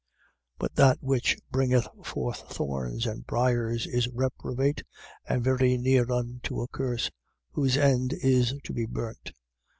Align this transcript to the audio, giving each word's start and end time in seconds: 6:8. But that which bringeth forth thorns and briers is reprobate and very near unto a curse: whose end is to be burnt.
6:8. 0.55 0.55
But 0.57 0.75
that 0.77 0.97
which 1.03 1.37
bringeth 1.51 1.87
forth 2.03 2.39
thorns 2.51 3.05
and 3.05 3.23
briers 3.27 3.85
is 3.85 4.07
reprobate 4.07 4.81
and 5.25 5.43
very 5.43 5.77
near 5.77 6.09
unto 6.11 6.61
a 6.61 6.67
curse: 6.67 7.11
whose 7.51 7.77
end 7.77 8.11
is 8.13 8.55
to 8.63 8.73
be 8.73 8.87
burnt. 8.87 9.31